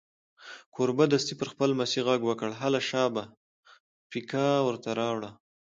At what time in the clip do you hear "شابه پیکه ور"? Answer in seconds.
2.89-4.75